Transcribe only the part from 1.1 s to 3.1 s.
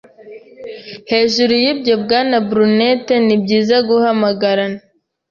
Hejuru y'ibyo Bwana Brunett